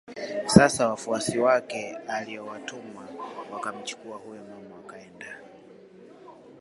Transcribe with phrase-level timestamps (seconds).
[0.47, 3.07] Sasa wafuasi wake aliowatuma
[3.51, 5.37] wakamchukue huyo mama wakaenda